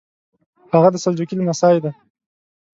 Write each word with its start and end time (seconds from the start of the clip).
هغه 0.73 0.89
د 0.91 0.95
سلجوقي 1.03 1.35
لمسی 1.37 1.77
دی. 1.83 1.91